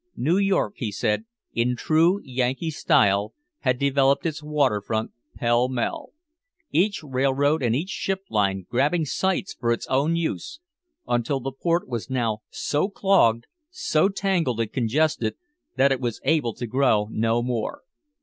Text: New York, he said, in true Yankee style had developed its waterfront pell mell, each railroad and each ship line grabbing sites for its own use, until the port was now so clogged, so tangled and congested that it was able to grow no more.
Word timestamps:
New 0.15 0.37
York, 0.39 0.73
he 0.77 0.91
said, 0.91 1.25
in 1.53 1.75
true 1.75 2.19
Yankee 2.23 2.71
style 2.71 3.35
had 3.59 3.77
developed 3.77 4.25
its 4.25 4.41
waterfront 4.41 5.11
pell 5.35 5.69
mell, 5.69 6.11
each 6.71 7.03
railroad 7.03 7.61
and 7.61 7.75
each 7.75 7.91
ship 7.91 8.21
line 8.27 8.65
grabbing 8.67 9.05
sites 9.05 9.53
for 9.53 9.71
its 9.71 9.85
own 9.91 10.15
use, 10.15 10.59
until 11.07 11.39
the 11.39 11.51
port 11.51 11.87
was 11.87 12.09
now 12.09 12.39
so 12.49 12.89
clogged, 12.89 13.45
so 13.69 14.09
tangled 14.09 14.59
and 14.59 14.73
congested 14.73 15.35
that 15.75 15.91
it 15.91 16.01
was 16.01 16.19
able 16.23 16.55
to 16.55 16.65
grow 16.65 17.05
no 17.11 17.43
more. 17.43 17.83